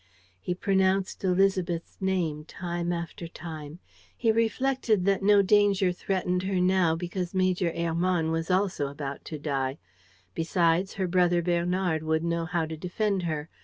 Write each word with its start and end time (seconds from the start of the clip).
He 0.39 0.55
pronounced 0.55 1.21
Élisabeth's 1.21 1.99
name 2.01 2.43
time 2.45 2.91
after 2.91 3.27
time. 3.27 3.77
He 4.17 4.31
reflected 4.31 5.05
that 5.05 5.21
no 5.21 5.43
danger 5.43 5.91
threatened 5.91 6.41
her 6.41 6.59
now, 6.59 6.95
because 6.95 7.35
Major 7.35 7.71
Hermann 7.71 8.31
was 8.31 8.49
also 8.49 8.87
about 8.87 9.23
to 9.25 9.37
die. 9.37 9.77
Besides, 10.33 10.93
her 10.95 11.05
brother 11.07 11.43
Bernard 11.43 12.01
would 12.01 12.23
know 12.23 12.45
how 12.45 12.65
to 12.65 12.75
defend 12.75 13.21
her. 13.29 13.47